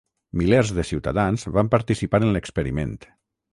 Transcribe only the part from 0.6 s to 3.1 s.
de ciutadans van participar en l'experiment.